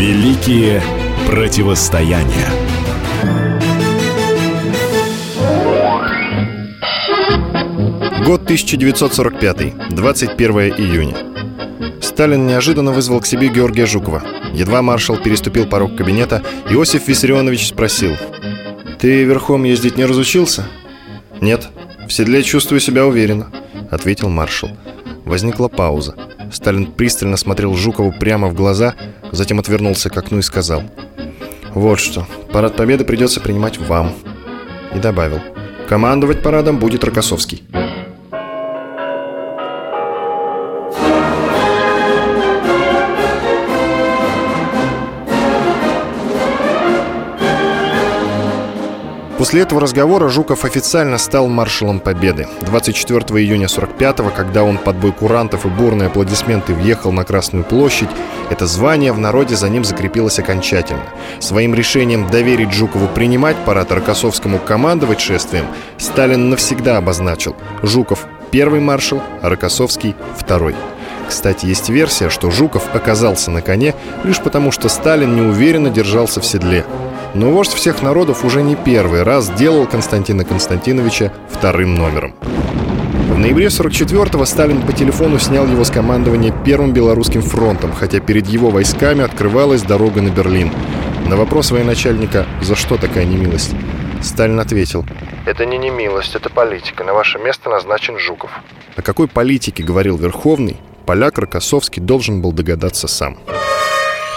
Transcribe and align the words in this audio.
Великие 0.00 0.82
противостояния. 1.26 2.48
Год 8.24 8.44
1945, 8.44 9.90
21 9.90 10.50
июня. 10.78 11.16
Сталин 12.00 12.46
неожиданно 12.46 12.92
вызвал 12.92 13.20
к 13.20 13.26
себе 13.26 13.48
Георгия 13.48 13.84
Жукова. 13.84 14.22
Едва 14.54 14.80
маршал 14.80 15.18
переступил 15.18 15.66
порог 15.66 15.94
кабинета, 15.96 16.42
Иосиф 16.70 17.06
Виссарионович 17.06 17.68
спросил. 17.68 18.16
«Ты 18.98 19.24
верхом 19.24 19.64
ездить 19.64 19.98
не 19.98 20.06
разучился?» 20.06 20.64
«Нет, 21.42 21.68
в 22.08 22.10
седле 22.10 22.42
чувствую 22.42 22.80
себя 22.80 23.04
уверенно»,— 23.04 23.52
ответил 23.90 24.30
маршал. 24.30 24.70
Возникла 25.26 25.68
пауза. 25.68 26.14
Сталин 26.52 26.86
пристально 26.86 27.36
смотрел 27.36 27.74
Жукову 27.74 28.12
прямо 28.12 28.48
в 28.48 28.54
глаза, 28.54 28.94
затем 29.32 29.58
отвернулся 29.58 30.10
к 30.10 30.16
окну 30.16 30.38
и 30.38 30.42
сказал. 30.42 30.82
«Вот 31.74 32.00
что, 32.00 32.26
парад 32.52 32.76
Победы 32.76 33.04
придется 33.04 33.40
принимать 33.40 33.78
вам». 33.78 34.12
И 34.94 34.98
добавил. 34.98 35.40
«Командовать 35.88 36.42
парадом 36.42 36.78
будет 36.78 37.04
Рокоссовский». 37.04 37.62
После 49.50 49.62
этого 49.62 49.80
разговора 49.80 50.28
Жуков 50.28 50.64
официально 50.64 51.18
стал 51.18 51.48
маршалом 51.48 51.98
Победы. 51.98 52.46
24 52.60 53.18
июня 53.42 53.66
45-го, 53.66 54.30
когда 54.30 54.62
он 54.62 54.78
под 54.78 54.94
бой 54.94 55.10
курантов 55.10 55.66
и 55.66 55.68
бурные 55.68 56.06
аплодисменты 56.06 56.72
въехал 56.72 57.10
на 57.10 57.24
Красную 57.24 57.64
площадь, 57.64 58.10
это 58.48 58.68
звание 58.68 59.10
в 59.10 59.18
народе 59.18 59.56
за 59.56 59.68
ним 59.68 59.82
закрепилось 59.82 60.38
окончательно. 60.38 61.02
Своим 61.40 61.74
решением 61.74 62.30
доверить 62.30 62.70
Жукову 62.72 63.08
принимать 63.08 63.56
парад 63.66 63.90
Рокоссовскому 63.90 64.60
командовать 64.60 65.18
шествием 65.18 65.66
Сталин 65.98 66.48
навсегда 66.48 66.98
обозначил 66.98 67.56
Жуков– 67.82 68.28
первый 68.52 68.78
маршал, 68.78 69.20
а 69.42 69.48
Рокоссовский– 69.48 70.14
второй. 70.38 70.76
Кстати, 71.28 71.66
есть 71.66 71.88
версия, 71.88 72.28
что 72.28 72.52
Жуков 72.52 72.94
оказался 72.94 73.50
на 73.50 73.62
коне 73.62 73.96
лишь 74.22 74.38
потому, 74.38 74.70
что 74.70 74.88
Сталин 74.88 75.34
неуверенно 75.34 75.90
держался 75.90 76.40
в 76.40 76.46
седле. 76.46 76.84
Но 77.34 77.50
вождь 77.52 77.72
всех 77.72 78.02
народов 78.02 78.44
уже 78.44 78.62
не 78.62 78.74
первый 78.74 79.22
раз 79.22 79.50
делал 79.50 79.86
Константина 79.86 80.44
Константиновича 80.44 81.32
вторым 81.48 81.94
номером. 81.94 82.34
В 83.30 83.38
ноябре 83.38 83.66
44-го 83.66 84.44
Сталин 84.44 84.82
по 84.82 84.92
телефону 84.92 85.38
снял 85.38 85.66
его 85.66 85.84
с 85.84 85.90
командования 85.90 86.52
Первым 86.64 86.92
Белорусским 86.92 87.42
фронтом, 87.42 87.92
хотя 87.92 88.18
перед 88.18 88.48
его 88.48 88.70
войсками 88.70 89.22
открывалась 89.22 89.82
дорога 89.82 90.20
на 90.20 90.30
Берлин. 90.30 90.72
На 91.28 91.36
вопрос 91.36 91.70
военачальника 91.70 92.46
«За 92.60 92.74
что 92.74 92.96
такая 92.96 93.24
немилость?» 93.24 93.70
Сталин 94.20 94.58
ответил 94.58 95.04
«Это 95.46 95.64
не 95.64 95.78
немилость, 95.78 96.34
это 96.34 96.50
политика. 96.50 97.04
На 97.04 97.14
ваше 97.14 97.38
место 97.38 97.70
назначен 97.70 98.18
Жуков». 98.18 98.50
О 98.96 99.02
какой 99.02 99.28
политике 99.28 99.84
говорил 99.84 100.16
Верховный, 100.18 100.78
поляк 101.06 101.38
Рокоссовский 101.38 102.02
должен 102.02 102.42
был 102.42 102.52
догадаться 102.52 103.06
сам. 103.06 103.38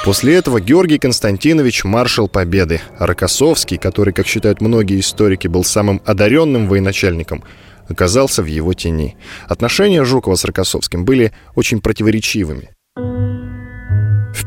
После 0.04 0.36
этого 0.36 0.60
Георгий 0.60 1.00
Константинович– 1.00 1.84
маршал 1.86 2.28
Победы, 2.28 2.82
Рокоссовский, 3.00 3.78
который, 3.78 4.14
как 4.14 4.28
считают 4.28 4.60
многие 4.60 5.00
историки, 5.00 5.48
был 5.48 5.64
самым 5.64 6.02
одаренным 6.06 6.68
военачальником, 6.68 7.42
оказался 7.88 8.44
в 8.44 8.48
его 8.48 8.74
тени. 8.74 9.16
Отношения 9.48 10.04
Жукова 10.04 10.36
с 10.36 10.44
Рокоссовским 10.44 11.06
были 11.06 11.32
очень 11.56 11.80
противоречивыми. 11.80 12.72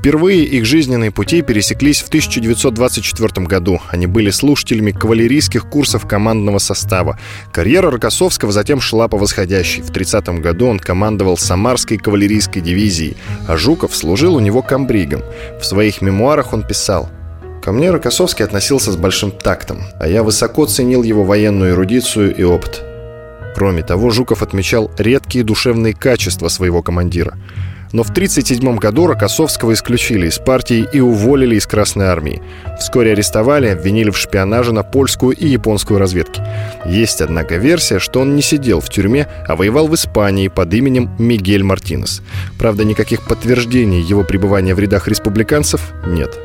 Впервые 0.07 0.45
их 0.45 0.65
жизненные 0.65 1.11
пути 1.11 1.43
пересеклись 1.43 2.01
в 2.01 2.07
1924 2.07 3.45
году. 3.45 3.81
Они 3.89 4.07
были 4.07 4.31
слушателями 4.31 4.93
кавалерийских 4.93 5.69
курсов 5.69 6.07
командного 6.07 6.59
состава. 6.59 7.19
Карьера 7.53 7.91
Рокоссовского 7.91 8.53
затем 8.53 8.81
шла 8.81 9.09
по 9.09 9.19
восходящей. 9.19 9.83
В 9.83 9.91
30 9.91 10.29
году 10.39 10.69
он 10.69 10.79
командовал 10.79 11.37
Самарской 11.37 11.99
кавалерийской 11.99 12.63
дивизией, 12.63 13.17
а 13.49 13.57
Жуков 13.57 13.97
служил 13.97 14.37
у 14.37 14.39
него 14.39 14.63
комбригом. 14.63 15.25
В 15.61 15.67
своих 15.67 16.01
мемуарах 16.03 16.53
он 16.53 16.63
писал 16.63 17.09
Ко 17.61 17.73
мне 17.73 17.91
Рокоссовский 17.91 18.45
относился 18.45 18.93
с 18.93 18.97
большим 18.97 19.33
тактом, 19.33 19.87
а 19.99 20.07
я 20.07 20.23
высоко 20.23 20.67
ценил 20.67 21.03
его 21.03 21.25
военную 21.25 21.73
эрудицию 21.73 22.33
и 22.33 22.45
опыт. 22.45 22.81
Кроме 23.57 23.83
того, 23.83 24.11
Жуков 24.11 24.43
отмечал 24.43 24.89
редкие 24.99 25.45
душевные 25.45 25.95
качества 25.95 26.47
своего 26.47 26.81
командира– 26.81 27.37
но 27.93 28.03
в 28.03 28.11
1937 28.11 28.77
году 28.77 29.07
Рокоссовского 29.07 29.73
исключили 29.73 30.29
из 30.29 30.39
партии 30.39 30.87
и 30.93 31.01
уволили 31.01 31.57
из 31.57 31.67
Красной 31.67 32.07
Армии. 32.07 32.43
Вскоре 32.79 33.13
арестовали, 33.13 33.69
обвинили 33.69 34.11
в 34.11 34.19
шпионаже 34.19 34.73
на 34.73 34.83
польскую 34.83 35.37
и 35.37 35.47
японскую 35.47 35.99
разведки. 35.99 36.43
Есть, 36.85 37.21
однако, 37.21 37.57
версия, 37.57 37.99
что 37.99 38.21
он 38.21 38.35
не 38.35 38.43
сидел 38.43 38.81
в 38.81 38.89
тюрьме, 38.89 39.29
а 39.47 39.57
воевал 39.57 39.89
в 39.89 39.95
Испании 39.95 40.49
под 40.49 40.73
именем 40.75 41.11
Мигель 41.19 41.63
Мартинес. 41.63 42.23
Правда, 42.59 42.85
никаких 42.85 43.23
подтверждений 43.23 44.01
его 44.01 44.25
пребывания 44.25 44.75
в 44.75 44.79
рядах 44.79 45.09
республиканцев 45.09 45.93
нет. 46.07 46.39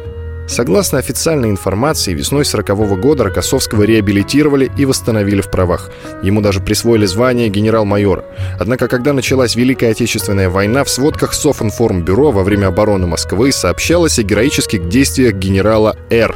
Согласно 0.48 0.98
официальной 0.98 1.50
информации, 1.50 2.14
весной 2.14 2.44
40 2.46 3.00
года 3.00 3.24
Рокоссовского 3.24 3.84
реабилитировали 3.84 4.70
и 4.78 4.86
восстановили 4.86 5.42
в 5.42 5.50
правах. 5.50 5.92
Ему 6.24 6.42
даже 6.42 6.60
присвоили 6.60 7.06
звание 7.06 7.50
генерал-майора. 7.50 8.26
Однако, 8.60 8.88
когда 8.88 9.14
началась 9.14 9.56
Великая 9.56 9.92
Отечественная 9.92 10.50
война, 10.50 10.84
в 10.84 10.90
сводках 10.90 11.34
Софинформбюро 11.34 12.32
во 12.32 12.44
время 12.44 12.68
обороны 12.68 13.08
Москвы 13.08 13.52
сообщалось 13.52 14.20
о 14.20 14.24
героических 14.24 14.90
действиях 14.90 15.36
генерала 15.36 15.96
Р. 16.10 16.36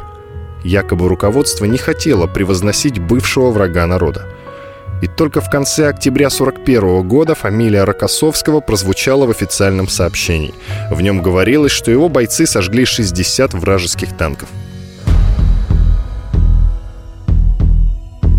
Якобы 0.64 1.08
руководство 1.08 1.64
не 1.64 1.78
хотело 1.78 2.26
превозносить 2.26 2.98
бывшего 2.98 3.50
врага 3.50 3.86
народа. 3.86 4.26
И 5.02 5.08
только 5.08 5.40
в 5.40 5.50
конце 5.50 5.88
октября 5.88 6.28
1941 6.28 7.06
года 7.06 7.34
фамилия 7.34 7.84
Рокоссовского 7.84 8.60
прозвучала 8.60 9.26
в 9.26 9.30
официальном 9.30 9.88
сообщении. 9.88 10.54
В 10.90 11.02
нем 11.02 11.22
говорилось, 11.22 11.72
что 11.72 11.90
его 11.90 12.08
бойцы 12.08 12.46
сожгли 12.46 12.84
60 12.84 13.52
вражеских 13.54 14.16
танков. 14.16 14.48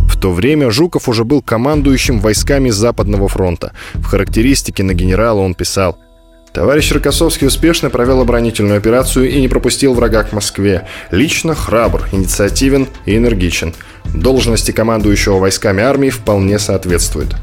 В 0.10 0.20
то 0.20 0.32
время 0.32 0.72
Жуков 0.72 1.08
уже 1.08 1.24
был 1.24 1.44
командующим 1.44 2.20
войсками 2.20 2.72
Западного 2.72 3.28
фронта. 3.28 3.74
В 3.94 4.06
характеристике 4.06 4.82
на 4.82 4.96
генерала 4.96 5.42
он 5.42 5.54
писал 5.54 6.00
Товарищ 6.54 6.92
Рокоссовский 6.92 7.48
успешно 7.48 7.90
провел 7.90 8.22
оборонительную 8.22 8.78
операцию 8.78 9.30
и 9.30 9.40
не 9.40 9.48
пропустил 9.48 9.94
врага 9.94 10.24
к 10.24 10.34
Москве. 10.34 10.88
Лично 11.12 11.54
храбр, 11.54 12.08
инициативен 12.12 12.88
и 13.06 13.16
энергичен. 13.16 13.76
Должности 14.06 14.72
командующего 14.72 15.38
войсками 15.38 15.84
армии 15.84 16.10
вполне 16.10 16.58
соответствует. 16.58 17.36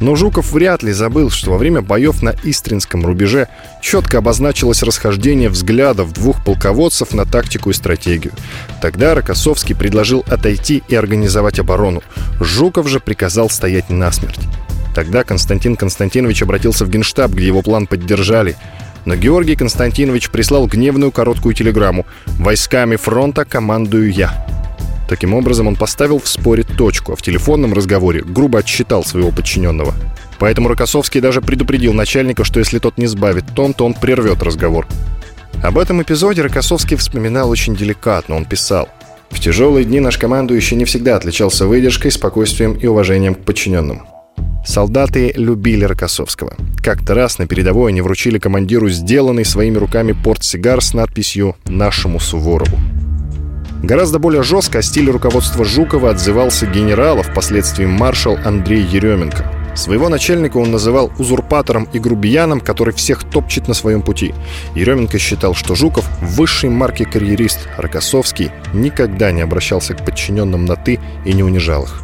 Но 0.00 0.14
Жуков 0.14 0.52
вряд 0.52 0.82
ли 0.82 0.92
забыл, 0.92 1.30
что 1.30 1.50
во 1.50 1.58
время 1.58 1.82
боев 1.82 2.22
на 2.22 2.34
Истринском 2.44 3.04
рубеже 3.04 3.48
четко 3.82 4.18
обозначилось 4.18 4.82
расхождение 4.82 5.48
взглядов 5.48 6.12
двух 6.12 6.44
полководцев 6.44 7.14
на 7.14 7.24
тактику 7.24 7.70
и 7.70 7.74
стратегию. 7.74 8.32
Тогда 8.80 9.14
Рокоссовский 9.14 9.74
предложил 9.74 10.24
отойти 10.28 10.82
и 10.88 10.94
организовать 10.94 11.58
оборону. 11.58 12.02
Жуков 12.40 12.88
же 12.88 13.00
приказал 13.00 13.50
стоять 13.50 13.90
насмерть. 13.90 14.40
Тогда 14.94 15.24
Константин 15.24 15.76
Константинович 15.76 16.42
обратился 16.42 16.84
в 16.84 16.90
Генштаб, 16.90 17.30
где 17.32 17.46
его 17.46 17.62
план 17.62 17.86
поддержали. 17.86 18.56
Но 19.04 19.16
Георгий 19.16 19.56
Константинович 19.56 20.30
прислал 20.30 20.66
гневную 20.66 21.12
короткую 21.12 21.54
телеграмму 21.54 22.06
«Войсками 22.38 22.96
фронта 22.96 23.44
командую 23.44 24.12
я». 24.12 24.46
Таким 25.08 25.32
образом, 25.32 25.66
он 25.66 25.76
поставил 25.76 26.18
в 26.18 26.28
споре 26.28 26.64
точку, 26.64 27.12
а 27.12 27.16
в 27.16 27.22
телефонном 27.22 27.72
разговоре 27.72 28.22
грубо 28.22 28.58
отсчитал 28.58 29.04
своего 29.04 29.30
подчиненного. 29.30 29.94
Поэтому 30.38 30.68
Рокоссовский 30.68 31.20
даже 31.20 31.40
предупредил 31.40 31.94
начальника, 31.94 32.44
что 32.44 32.58
если 32.58 32.78
тот 32.78 32.98
не 32.98 33.06
сбавит 33.06 33.44
тон, 33.54 33.72
то 33.72 33.86
он 33.86 33.94
прервет 33.94 34.42
разговор. 34.42 34.86
Об 35.62 35.78
этом 35.78 36.02
эпизоде 36.02 36.42
Рокоссовский 36.42 36.96
вспоминал 36.96 37.48
очень 37.48 37.74
деликатно. 37.74 38.36
Он 38.36 38.44
писал 38.44 38.88
«В 39.30 39.40
тяжелые 39.40 39.84
дни 39.84 39.98
наш 39.98 40.18
командующий 40.18 40.76
не 40.76 40.84
всегда 40.84 41.16
отличался 41.16 41.66
выдержкой, 41.66 42.12
спокойствием 42.12 42.74
и 42.74 42.86
уважением 42.86 43.34
к 43.34 43.44
подчиненным. 43.44 44.06
Солдаты 44.64 45.32
любили 45.34 45.84
Рокоссовского. 45.84 46.54
Как-то 46.82 47.14
раз 47.14 47.38
на 47.38 47.46
передовой 47.46 47.90
они 47.90 48.00
вручили 48.00 48.38
командиру 48.38 48.88
сделанный 48.88 49.44
своими 49.44 49.78
руками 49.78 50.12
портсигар 50.12 50.82
с 50.82 50.94
надписью 50.94 51.56
«Нашему 51.66 52.20
Суворову». 52.20 52.78
Гораздо 53.82 54.18
более 54.18 54.42
жестко 54.42 54.78
о 54.78 54.82
стиле 54.82 55.12
руководства 55.12 55.64
Жукова 55.64 56.10
отзывался 56.10 56.66
генерал, 56.66 57.20
а 57.20 57.22
впоследствии 57.22 57.86
маршал 57.86 58.36
Андрей 58.44 58.82
Еременко. 58.82 59.54
Своего 59.76 60.08
начальника 60.08 60.56
он 60.56 60.72
называл 60.72 61.12
узурпатором 61.18 61.88
и 61.92 62.00
грубияном, 62.00 62.60
который 62.60 62.92
всех 62.92 63.22
топчет 63.22 63.68
на 63.68 63.74
своем 63.74 64.02
пути. 64.02 64.34
Еременко 64.74 65.20
считал, 65.20 65.54
что 65.54 65.76
Жуков– 65.76 66.04
высшей 66.20 66.68
марки 66.68 67.04
карьерист, 67.04 67.68
Рокоссовский 67.76 68.50
никогда 68.74 69.30
не 69.30 69.40
обращался 69.40 69.94
к 69.94 70.04
подчиненным 70.04 70.64
на 70.64 70.74
«ты» 70.74 70.98
и 71.24 71.32
не 71.32 71.44
унижал 71.44 71.84
их. 71.84 72.02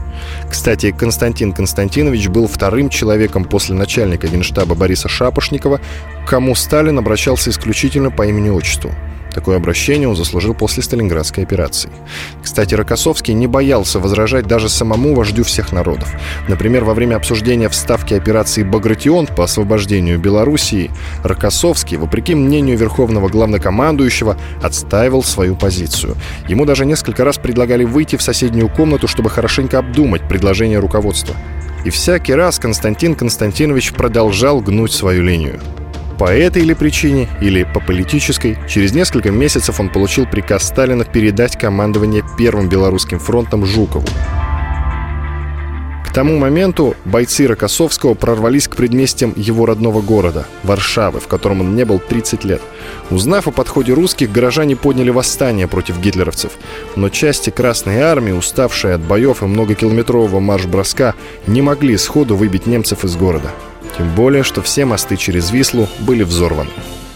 Кстати, 0.49 0.93
Константин 0.93 1.53
Константинович 1.53 2.29
был 2.29 2.47
вторым 2.47 2.89
человеком 2.89 3.45
после 3.45 3.75
начальника 3.75 4.27
генштаба 4.29 4.75
Бориса 4.75 5.09
Шапошникова, 5.09 5.81
к 6.25 6.29
кому 6.29 6.55
Сталин 6.55 6.99
обращался 6.99 7.51
исключительно 7.51 8.11
по 8.11 8.27
имени-отчеству. 8.27 8.91
Такое 9.35 9.57
обращение 9.57 10.09
он 10.09 10.15
заслужил 10.15 10.55
после 10.55 10.83
Сталинградской 10.83 11.43
операции. 11.43 11.91
Кстати, 12.43 12.75
Рокоссовский 12.75 13.35
не 13.35 13.49
боялся 13.49 13.99
возражать 13.99 14.47
даже 14.47 14.69
самому 14.69 15.15
вождю 15.15 15.43
всех 15.43 15.73
народов. 15.73 16.09
Например, 16.47 16.85
во 16.85 16.95
время 16.95 17.17
обсуждения 17.17 17.69
вставки 17.69 18.15
операции 18.15 18.63
«Багратион» 18.63 19.27
по 19.27 19.45
освобождению 19.45 20.21
Белоруссии, 20.21 20.93
Рокоссовский, 21.25 21.97
вопреки 21.97 22.37
мнению 22.37 22.79
верховного 22.79 23.29
главнокомандующего, 23.29 24.39
отстаивал 24.63 25.25
свою 25.25 25.57
позицию. 25.57 26.15
Ему 26.49 26.65
даже 26.65 26.87
несколько 26.87 27.25
раз 27.25 27.37
предлагали 27.37 27.83
выйти 27.85 28.15
в 28.15 28.23
соседнюю 28.23 28.69
комнату, 28.69 29.09
чтобы 29.09 29.31
хорошенько 29.31 29.81
обдумать 29.81 30.29
предложение 30.29 30.79
руководства. 30.79 31.35
И 31.85 31.91
всякий 31.91 32.35
раз 32.35 32.61
Константин 32.61 33.17
Константинович 33.17 33.93
продолжал 33.95 34.61
гнуть 34.61 34.93
свою 34.93 35.23
линию. 35.23 35.61
По 36.19 36.33
этой 36.33 36.63
или 36.63 36.75
причине, 36.75 37.29
или 37.41 37.65
по 37.65 37.81
политической, 37.81 38.57
через 38.69 38.93
несколько 38.93 39.33
месяцев 39.33 39.81
он 39.81 39.89
получил 39.89 40.27
приказ 40.27 40.63
Сталина 40.63 41.05
передать 41.05 41.59
командование 41.59 42.23
Первым 42.39 42.69
Белорусским 42.69 43.19
фронтом 43.19 43.67
Жукову. 43.67 44.07
К 46.07 46.13
тому 46.15 46.39
моменту 46.39 46.95
бойцы 47.05 47.49
Рокоссовского 47.49 48.15
прорвались 48.15 48.69
к 48.69 48.77
предместьям 48.77 49.33
его 49.35 49.67
родного 49.67 50.01
города, 50.01 50.47
Варшавы, 50.63 51.19
в 51.19 51.27
котором 51.27 51.63
он 51.63 51.75
не 51.75 51.85
был 51.85 51.99
30 51.99 52.45
лет. 52.45 52.63
Узнав 53.11 53.49
о 53.49 53.51
подходе 53.51 53.93
русских, 53.95 54.31
горожане 54.31 54.77
подняли 54.77 55.11
восстание 55.11 55.67
против 55.67 55.99
гитлеровцев. 55.99 56.53
Но 56.95 57.09
части 57.09 57.51
Красной 57.51 57.99
Армии, 57.99 58.31
уставшие 58.31 58.95
от 58.95 59.01
боев 59.01 59.43
и 59.43 59.47
многокилометрового 59.47 60.39
марш-броска, 60.39 61.15
не 61.49 61.63
могли 61.63 61.97
сходу 61.97 62.37
выбить 62.37 62.67
немцев 62.67 63.05
из 63.05 63.17
города. 63.17 63.51
Тем 63.97 64.15
более, 64.15 64.43
что 64.43 64.63
все 64.63 64.85
мосты 64.85 65.17
через 65.17 65.51
Вислу 65.51 65.89
были 66.01 66.23
взорваны. 66.25 66.71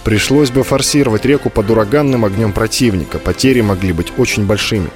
Пришлось 0.05 0.51
бы 0.51 0.63
форсировать 0.63 1.25
реку 1.25 1.51
под 1.51 1.71
ураганным 1.71 2.25
огнем 2.25 2.53
противника, 2.53 3.19
потери 3.19 3.61
могли 3.61 3.93
быть 3.93 4.13
очень 4.17 4.47
большими. 4.47 4.91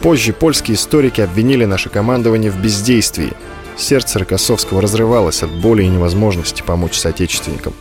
Позже 0.00 0.32
польские 0.32 0.76
историки 0.76 1.20
обвинили 1.20 1.64
наше 1.64 1.90
командование 1.90 2.50
в 2.50 2.60
бездействии. 2.60 3.32
Сердце 3.76 4.18
Рокоссовского 4.18 4.80
разрывалось 4.80 5.42
от 5.42 5.50
боли 5.50 5.82
и 5.84 5.88
невозможности 5.88 6.62
помочь 6.62 6.98
соотечественникам. 6.98 7.74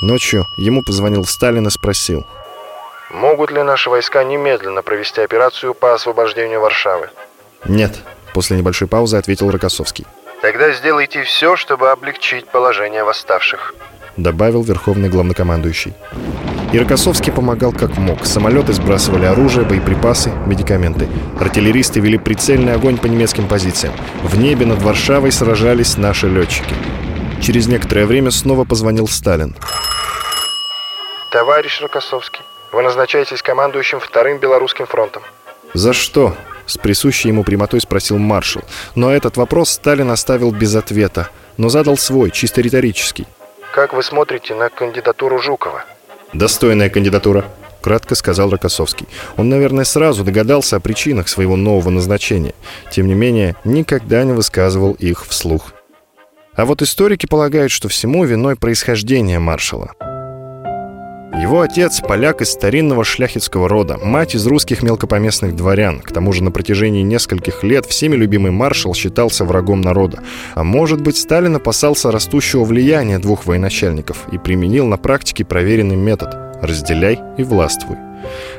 Ночью 0.00 0.46
ему 0.56 0.82
позвонил 0.82 1.24
Сталин 1.24 1.66
и 1.66 1.70
спросил. 1.70 2.26
«Могут 3.10 3.50
ли 3.50 3.62
наши 3.62 3.90
войска 3.90 4.24
немедленно 4.24 4.82
провести 4.82 5.20
операцию 5.20 5.74
по 5.74 5.94
освобождению 5.94 6.60
Варшавы?» 6.60 7.10
«Нет»,— 7.66 7.98
после 8.34 8.56
небольшой 8.56 8.88
паузы 8.88 9.16
ответил 9.16 9.50
Рокоссовский. 9.50 10.06
Тогда 10.42 10.72
сделайте 10.72 11.22
все, 11.22 11.56
чтобы 11.56 11.90
облегчить 11.90 12.46
положение 12.46 13.04
восставших. 13.04 13.74
Добавил 14.16 14.62
верховный 14.62 15.08
главнокомандующий. 15.08 15.94
Иркосовский 16.72 17.32
помогал 17.32 17.72
как 17.72 17.98
мог. 17.98 18.24
Самолеты 18.24 18.72
сбрасывали 18.72 19.26
оружие, 19.26 19.66
боеприпасы, 19.66 20.30
медикаменты. 20.46 21.08
Артиллеристы 21.38 22.00
вели 22.00 22.16
прицельный 22.16 22.74
огонь 22.74 22.96
по 22.96 23.06
немецким 23.06 23.48
позициям. 23.48 23.92
В 24.22 24.38
небе 24.38 24.66
над 24.66 24.80
Варшавой 24.82 25.32
сражались 25.32 25.96
наши 25.96 26.28
летчики. 26.28 26.74
Через 27.42 27.66
некоторое 27.66 28.06
время 28.06 28.30
снова 28.30 28.64
позвонил 28.64 29.08
Сталин. 29.08 29.56
Товарищ 31.32 31.80
Рокоссовский, 31.80 32.42
вы 32.72 32.82
назначаетесь 32.82 33.42
командующим 33.42 34.00
Вторым 34.00 34.38
Белорусским 34.38 34.86
фронтом. 34.86 35.22
За 35.74 35.92
что? 35.92 36.34
С 36.70 36.78
присущей 36.78 37.30
ему 37.30 37.42
прямотой 37.42 37.80
спросил 37.80 38.16
маршал. 38.18 38.62
Но 38.94 39.10
этот 39.12 39.36
вопрос 39.36 39.70
Сталин 39.70 40.08
оставил 40.12 40.52
без 40.52 40.76
ответа, 40.76 41.28
но 41.56 41.68
задал 41.68 41.96
свой, 41.96 42.30
чисто 42.30 42.60
риторический. 42.60 43.26
«Как 43.74 43.92
вы 43.92 44.04
смотрите 44.04 44.54
на 44.54 44.68
кандидатуру 44.68 45.40
Жукова?» 45.40 45.84
«Достойная 46.32 46.88
кандидатура»,— 46.88 47.44
кратко 47.82 48.14
сказал 48.14 48.50
Рокоссовский. 48.50 49.08
Он, 49.36 49.48
наверное, 49.48 49.84
сразу 49.84 50.22
догадался 50.22 50.76
о 50.76 50.80
причинах 50.80 51.28
своего 51.28 51.56
нового 51.56 51.90
назначения. 51.90 52.54
Тем 52.92 53.08
не 53.08 53.14
менее, 53.14 53.56
никогда 53.64 54.22
не 54.22 54.32
высказывал 54.32 54.92
их 54.92 55.26
вслух. 55.26 55.72
А 56.54 56.66
вот 56.66 56.82
историки 56.82 57.26
полагают, 57.26 57.72
что 57.72 57.88
всему 57.88 58.24
виной 58.24 58.54
происхождение 58.54 59.40
маршала— 59.40 59.90
его 61.38 61.60
отец– 61.60 62.00
поляк 62.08 62.42
из 62.42 62.50
старинного 62.50 63.04
шляхетского 63.04 63.68
рода, 63.68 63.98
мать 64.02 64.34
из 64.34 64.46
русских 64.46 64.82
мелкопоместных 64.82 65.54
дворян. 65.54 66.00
К 66.00 66.12
тому 66.12 66.32
же 66.32 66.42
на 66.42 66.50
протяжении 66.50 67.02
нескольких 67.02 67.62
лет 67.62 67.86
всеми 67.86 68.16
любимый 68.16 68.50
маршал 68.50 68.94
считался 68.94 69.44
врагом 69.44 69.80
народа. 69.80 70.20
А 70.54 70.64
может 70.64 71.00
быть, 71.00 71.16
Сталин 71.16 71.56
опасался 71.56 72.10
растущего 72.10 72.64
влияния 72.64 73.18
двух 73.18 73.46
военачальников 73.46 74.26
и 74.32 74.38
применил 74.38 74.86
на 74.86 74.96
практике 74.96 75.44
проверенный 75.44 75.96
метод– 75.96 76.36
разделяй 76.62 77.20
и 77.38 77.42
властвуй. 77.42 77.96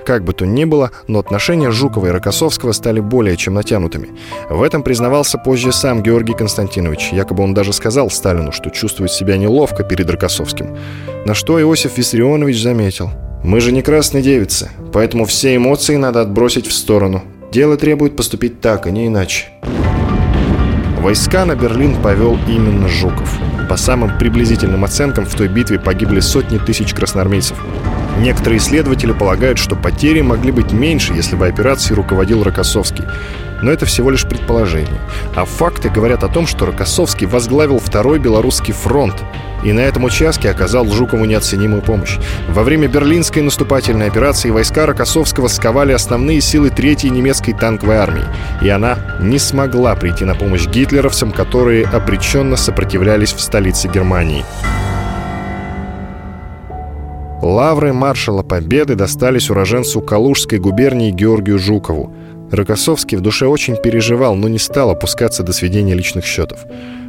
Как 0.05 0.23
бы 0.23 0.33
то 0.33 0.45
ни 0.45 0.65
было, 0.65 0.91
но 1.07 1.19
отношения 1.19 1.71
Жукова 1.71 2.07
и 2.07 2.11
Рокоссовского 2.11 2.71
стали 2.71 2.99
более 2.99 3.37
чем 3.37 3.53
натянутыми. 3.53 4.09
В 4.49 4.61
этом 4.63 4.83
признавался 4.83 5.37
позже 5.37 5.71
сам 5.71 6.01
Георгий 6.01 6.33
Константинович. 6.33 7.11
Якобы 7.11 7.43
он 7.43 7.53
даже 7.53 7.73
сказал 7.73 8.09
Сталину, 8.09 8.51
что 8.51 8.69
чувствует 8.69 9.11
себя 9.11 9.37
неловко 9.37 9.83
перед 9.83 10.09
Рокоссовским. 10.09 10.75
На 11.25 11.33
что 11.33 11.61
Иосиф 11.61 11.97
Виссарионович 11.97 12.61
заметил. 12.61 13.11
«Мы 13.43 13.59
же 13.59 13.71
не 13.71 13.81
красные 13.81 14.21
девицы, 14.21 14.69
поэтому 14.93 15.25
все 15.25 15.55
эмоции 15.55 15.95
надо 15.95 16.21
отбросить 16.21 16.67
в 16.67 16.73
сторону. 16.73 17.23
Дело 17.51 17.75
требует 17.75 18.15
поступить 18.15 18.61
так, 18.61 18.85
а 18.85 18.91
не 18.91 19.07
иначе». 19.07 19.47
Войска 21.01 21.45
на 21.45 21.55
Берлин 21.55 21.99
повел 21.99 22.37
именно 22.47 22.87
Жуков. 22.87 23.35
По 23.67 23.75
самым 23.75 24.19
приблизительным 24.19 24.83
оценкам, 24.83 25.25
в 25.25 25.33
той 25.33 25.47
битве 25.47 25.79
погибли 25.79 26.19
сотни 26.19 26.59
тысяч 26.59 26.93
красноармейцев. 26.93 27.57
Некоторые 28.17 28.59
исследователи 28.59 29.11
полагают, 29.11 29.57
что 29.57 29.75
потери 29.75 30.21
могли 30.21 30.51
быть 30.51 30.71
меньше, 30.71 31.13
если 31.13 31.35
бы 31.35 31.47
операцией 31.47 31.95
руководил 31.95 32.43
Рокоссовский. 32.43 33.05
Но 33.61 33.71
это 33.71 33.85
всего 33.85 34.09
лишь 34.09 34.27
предположение. 34.27 34.99
А 35.35 35.45
факты 35.45 35.89
говорят 35.89 36.23
о 36.23 36.27
том, 36.27 36.47
что 36.47 36.65
Рокоссовский 36.65 37.27
возглавил 37.27 37.79
Второй 37.79 38.19
Белорусский 38.19 38.73
фронт, 38.73 39.15
и 39.63 39.71
на 39.71 39.81
этом 39.81 40.03
участке 40.03 40.49
оказал 40.49 40.87
Жукову 40.87 41.25
неоценимую 41.25 41.83
помощь. 41.83 42.17
Во 42.49 42.63
время 42.63 42.87
Берлинской 42.87 43.43
наступательной 43.43 44.07
операции 44.07 44.49
войска 44.49 44.87
Рокоссовского 44.87 45.47
сковали 45.47 45.91
основные 45.91 46.41
силы 46.41 46.71
Третьей 46.71 47.11
немецкой 47.11 47.53
танковой 47.53 47.97
армии, 47.97 48.25
и 48.61 48.69
она 48.69 48.97
не 49.19 49.37
смогла 49.37 49.95
прийти 49.95 50.25
на 50.25 50.33
помощь 50.33 50.65
гитлеровцам, 50.65 51.31
которые 51.31 51.85
обреченно 51.85 52.55
сопротивлялись 52.55 53.33
в 53.33 53.39
столице 53.39 53.87
Германии. 53.87 54.43
Лавры 57.41 57.91
маршала 57.91 58.43
Победы 58.43 58.94
достались 58.94 59.49
уроженцу 59.49 59.99
Калужской 60.01 60.59
губернии 60.59 61.09
Георгию 61.09 61.57
Жукову. 61.57 62.13
Рокоссовский 62.51 63.18
в 63.18 63.21
душе 63.21 63.47
очень 63.47 63.77
переживал, 63.77 64.35
но 64.35 64.47
не 64.47 64.59
стал 64.59 64.92
опускаться 64.92 65.42
до 65.42 65.51
сведения 65.51 65.95
личных 65.95 66.23
счетов. 66.23 66.59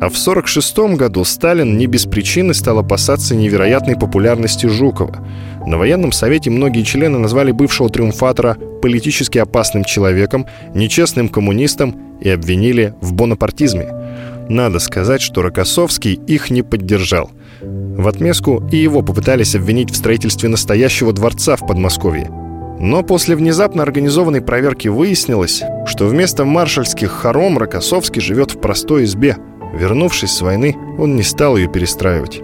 А 0.01 0.09
в 0.09 0.17
1946 0.17 0.97
году 0.97 1.25
Сталин 1.25 1.77
не 1.77 1.87
без 1.87 2.07
причины 2.07 2.55
стал 2.55 2.79
опасаться 2.79 3.35
невероятной 3.35 3.97
популярности 3.97 4.67
Жукова. 4.67 5.27
На 5.67 5.77
военном 5.77 6.13
совете 6.13 6.49
многие 6.49 6.83
члены 6.83 7.19
назвали 7.19 7.53
бывшего 7.53 7.91
триумфатора 7.91 8.57
политически 8.81 9.39
опасным 9.39 9.85
человеком, 9.85 10.47
нечестным 10.75 11.29
коммунистом 11.29 12.19
и 12.21 12.31
обвинили 12.31 12.95
в 13.01 13.13
бонапартизме. 13.13 14.02
Надо 14.53 14.79
сказать, 14.79 15.23
что 15.23 15.43
Рокоссовский 15.43 16.15
их 16.27 16.51
не 16.51 16.63
поддержал– 16.63 17.31
в 17.97 18.09
отместку 18.09 18.63
и 18.73 18.77
его 18.77 19.03
попытались 19.03 19.55
обвинить 19.55 19.91
в 19.91 19.97
строительстве 19.97 20.49
настоящего 20.49 21.13
дворца 21.13 21.57
в 21.57 21.67
Подмосковье. 21.67 22.31
Но 22.81 23.03
после 23.03 23.37
внезапно 23.37 23.83
организованной 23.83 24.41
проверки 24.41 24.89
выяснилось, 24.89 25.63
что 25.87 26.07
вместо 26.07 26.45
маршальских 26.45 27.11
хором 27.11 27.59
Рокоссовский 27.59 28.21
живет 28.21 28.53
в 28.53 28.61
простой 28.61 29.05
избе. 29.05 29.37
Вернувшись 29.75 30.33
с 30.33 30.41
войны, 30.41 30.75
он 30.99 31.15
не 31.15 31.23
стал 31.23 31.57
ее 31.57 31.69
перестраивать. 31.69 32.41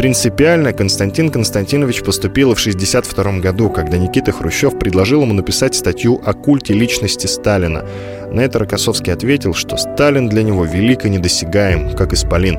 Принципиально 0.00 0.72
Константин 0.72 1.28
Константинович 1.28 2.02
поступил 2.02 2.54
в 2.54 2.58
1962 2.58 3.40
году, 3.40 3.68
когда 3.68 3.98
Никита 3.98 4.32
Хрущев 4.32 4.78
предложил 4.78 5.20
ему 5.20 5.34
написать 5.34 5.74
статью 5.74 6.22
о 6.24 6.32
культе 6.32 6.72
личности 6.72 7.26
Сталина. 7.26 7.84
На 8.32 8.40
это 8.40 8.58
Рокоссовский 8.60 9.12
ответил, 9.12 9.52
что 9.52 9.76
Сталин 9.76 10.30
для 10.30 10.42
него 10.42 10.64
велик 10.64 11.04
и 11.04 11.10
недосягаем, 11.10 11.94
как 11.94 12.14
Исполин. 12.14 12.58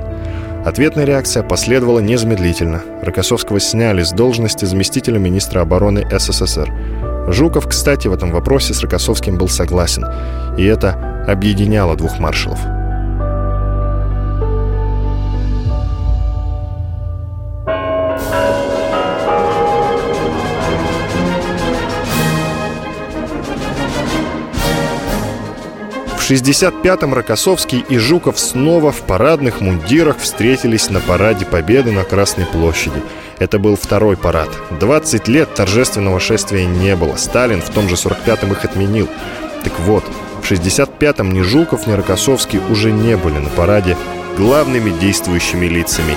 Ответная 0.67 1.05
реакция 1.05 1.41
последовала 1.41 1.97
незамедлительно. 1.97 2.83
Рокоссовского 3.01 3.59
сняли 3.59 4.03
с 4.03 4.11
должности 4.11 4.65
заместителя 4.65 5.17
министра 5.17 5.61
обороны 5.61 6.07
СССР. 6.11 6.71
Жуков, 7.27 7.67
кстати, 7.67 8.07
в 8.07 8.13
этом 8.13 8.29
вопросе 8.29 8.75
с 8.75 8.81
Рокоссовским 8.81 9.39
был 9.39 9.47
согласен, 9.47 10.05
и 10.59 10.65
это 10.65 11.25
объединяло 11.27 11.95
двух 11.95 12.19
маршалов. 12.19 12.59
65-м 26.31 27.13
Рокоссовский 27.13 27.83
и 27.89 27.97
Жуков 27.97 28.39
снова 28.39 28.93
в 28.93 29.01
парадных 29.01 29.59
мундирах 29.59 30.17
встретились 30.17 30.89
на 30.89 31.01
параде 31.01 31.45
Победы 31.45 31.91
на 31.91 32.05
Красной 32.05 32.45
площади. 32.45 33.01
Это 33.39 33.59
был 33.59 33.75
второй 33.75 34.15
парад. 34.15 34.47
20 34.79 35.27
лет 35.27 35.53
торжественного 35.53 36.21
шествия 36.21 36.65
не 36.65 36.95
было. 36.95 37.17
Сталин 37.17 37.61
в 37.61 37.69
том 37.69 37.89
же 37.89 37.95
45-м 37.95 38.53
их 38.53 38.63
отменил. 38.63 39.09
Так 39.65 39.77
вот, 39.81 40.05
в 40.41 40.49
65-м 40.49 41.33
ни 41.33 41.41
Жуков, 41.41 41.85
ни 41.85 41.91
Рокоссовский 41.91 42.61
уже 42.69 42.93
не 42.93 43.17
были 43.17 43.37
на 43.37 43.49
параде 43.49 43.97
главными 44.37 44.97
действующими 45.01 45.65
лицами. 45.65 46.15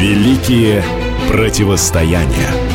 Великие 0.00 0.82
противостояния. 1.28 2.67